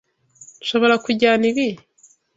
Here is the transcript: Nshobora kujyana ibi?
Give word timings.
Nshobora 0.61 0.95
kujyana 1.05 1.45
ibi? 1.51 1.67